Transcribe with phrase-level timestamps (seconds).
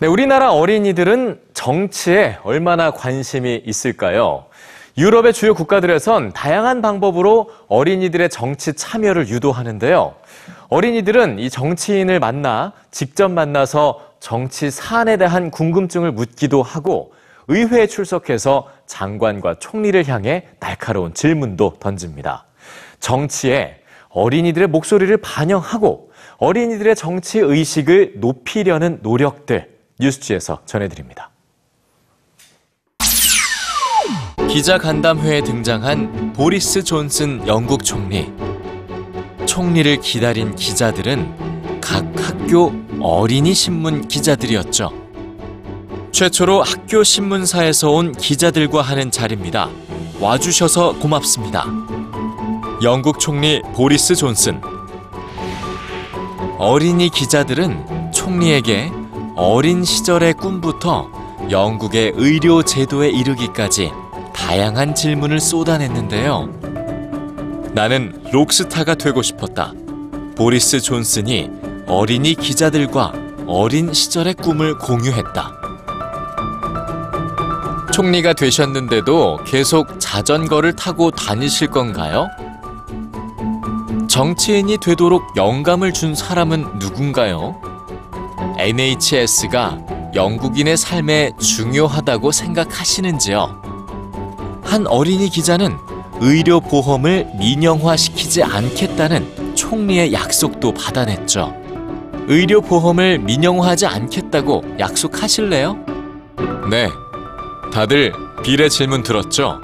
[0.00, 4.46] 네, 우리나라 어린이들은 정치에 얼마나 관심이 있을까요?
[4.98, 10.16] 유럽의 주요 국가들에선 다양한 방법으로 어린이들의 정치 참여를 유도하는데요.
[10.68, 17.12] 어린이들은 이 정치인을 만나 직접 만나서 정치 사안에 대한 궁금증을 묻기도 하고
[17.46, 22.46] 의회에 출석해서 장관과 총리를 향해 날카로운 질문도 던집니다.
[22.98, 23.76] 정치에
[24.08, 31.30] 어린이들의 목소리를 반영하고 어린이들의 정치 의식을 높이려는 노력들 뉴스지에서 전해드립니다.
[34.48, 38.32] 기자 간담회에 등장한 보리스 존슨 영국 총리.
[39.46, 44.92] 총리를 기다린 기자들은 각 학교 어린이 신문 기자들이었죠.
[46.12, 49.68] 최초로 학교 신문사에서 온 기자들과 하는 자리입니다.
[50.20, 51.66] 와주셔서 고맙습니다.
[52.82, 54.60] 영국 총리 보리스 존슨.
[56.58, 58.92] 어린이 기자들은 총리에게
[59.36, 61.10] 어린 시절의 꿈부터
[61.50, 63.90] 영국의 의료 제도에 이르기까지
[64.32, 66.48] 다양한 질문을 쏟아냈는데요.
[67.72, 69.72] 나는 록스타가 되고 싶었다.
[70.36, 71.50] 보리스 존슨이
[71.86, 73.12] 어린이 기자들과
[73.48, 75.52] 어린 시절의 꿈을 공유했다.
[77.92, 82.28] 총리가 되셨는데도 계속 자전거를 타고 다니실 건가요?
[84.08, 87.73] 정치인이 되도록 영감을 준 사람은 누군가요?
[88.58, 89.78] NHS가
[90.14, 93.62] 영국인의 삶에 중요하다고 생각하시는지요?
[94.62, 95.76] 한 어린이 기자는
[96.20, 101.54] 의료 보험을 민영화시키지 않겠다는 총리의 약속도 받아냈죠.
[102.26, 105.76] 의료 보험을 민영화하지 않겠다고 약속하실래요?
[106.70, 106.88] 네.
[107.72, 109.60] 다들 빌의 질문 들었죠?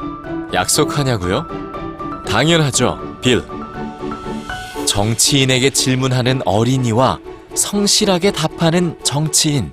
[0.53, 1.47] 약속하냐고요?
[2.27, 3.42] 당연하죠, 빌.
[4.87, 7.19] 정치인에게 질문하는 어린이와
[7.61, 9.71] 성실하게 답하는 정치인.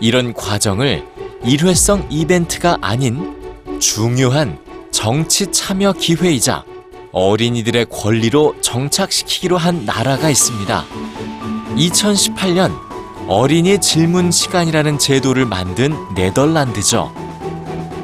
[0.00, 1.04] 이런 과정을
[1.44, 3.36] 일회성 이벤트가 아닌
[3.80, 4.58] 중요한
[4.92, 6.64] 정치 참여 기회이자
[7.10, 10.84] 어린이들의 권리로 정착시키기로 한 나라가 있습니다.
[11.76, 12.72] 2018년
[13.26, 17.12] 어린이 질문 시간이라는 제도를 만든 네덜란드죠.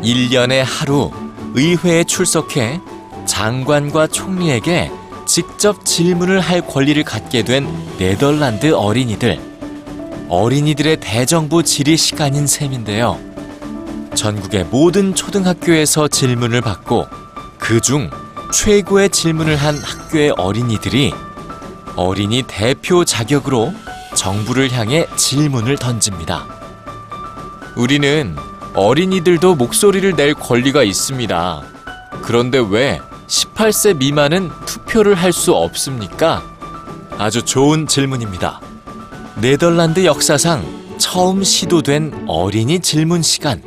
[0.02, 1.10] 1년에 하루
[1.54, 2.80] 의회에 출석해
[3.26, 4.90] 장관과 총리에게
[5.28, 7.68] 직접 질문을 할 권리를 갖게 된
[7.98, 9.38] 네덜란드 어린이들.
[10.30, 13.20] 어린이들의 대정부 질의 시간인 셈인데요.
[14.14, 17.06] 전국의 모든 초등학교에서 질문을 받고
[17.58, 18.08] 그 중
[18.52, 21.12] 최고의 질문을 한 학교의 어린이들이
[21.94, 23.74] 어린이 대표 자격으로
[24.16, 26.46] 정부를 향해 질문을 던집니다.
[27.76, 28.34] 우리는
[28.74, 31.62] 어린이들도 목소리를 낼 권리가 있습니다.
[32.22, 34.50] 그런데 왜 18세 미만은
[34.88, 36.42] 투표를 할 수 없습니까?
[37.18, 38.60] 아주 좋은 질문입니다.
[39.40, 40.64] 네덜란드 역사상
[40.98, 43.62] 처음 시도된 어린이 질문 시간.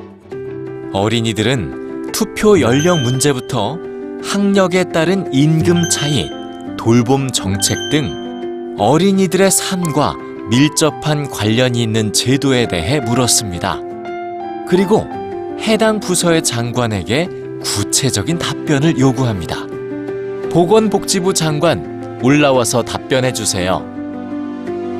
[0.94, 3.78] 어린이들은 투표 연령 문제부터
[4.24, 6.30] 학력에 따른 임금 차이,
[6.78, 10.16] 돌봄 정책 등 어린이들의 삶과
[10.50, 13.80] 밀접한 관련이 있는 제도에 대해 물었습니다.
[14.68, 15.08] 그리고
[15.59, 17.30] 해당 부서의 장관에게
[17.64, 19.71] 구체적인 답변을 요구합니다.
[20.52, 23.86] 보건복지부 장관 올라와서 답변해 주세요.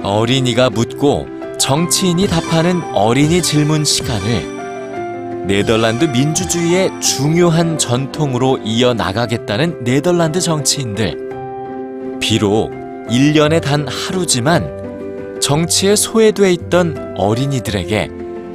[0.02, 1.28] 어린이가 묻고
[1.60, 12.20] 정치인이 답하는 어린이 질문 시간을 네덜란드 민주주의의 중요한 전통으로 이어나가겠다는 네덜란드 정치인들.
[12.22, 12.72] 비록
[13.10, 18.10] 1년에 단 하루지만 정치에 소외돼 있던 어린이들에게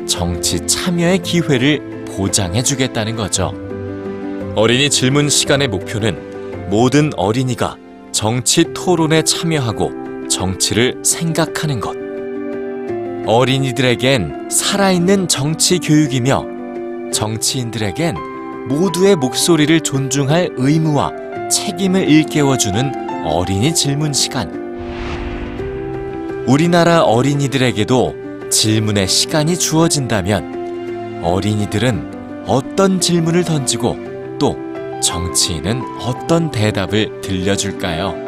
[0.09, 3.53] 정치 참여의 기회를 보장해 주겠다는 거죠.
[4.55, 6.26] 어린이 질문 시간의 목표는
[6.69, 7.77] 모든 어린이가
[8.11, 11.97] 정치 토론에 참여하고 정치를 생각하는 것.
[13.27, 16.45] 어린이들에겐 살아있는 정치 교육이며
[17.13, 18.17] 정치인들에겐
[18.69, 21.13] 모두의 목소리를 존중할 의무와
[21.49, 24.67] 책임을 일깨워주는 어린이 질문 시간.
[26.49, 33.97] 우리나라 어린이들에게도 질문의 시간이 주어진다면 어린이들은 어떤 질문을 던지고
[34.39, 34.66] 또
[35.07, 38.26] 정치인은 어떤 대답을 들려줄까요?